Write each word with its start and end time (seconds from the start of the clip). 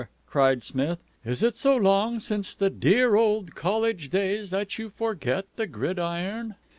cried 0.25 0.63
Smith. 0.63 0.97
"Is 1.23 1.43
it 1.43 1.55
so 1.55 1.75
long 1.75 2.19
since 2.19 2.55
the 2.55 2.71
dear 2.71 3.13
old 3.13 3.53
college 3.53 4.09
days 4.09 4.49
that 4.49 4.79
you 4.79 4.89
forget 4.89 5.45
the 5.57 5.67
_Gridiron?" 5.67 6.55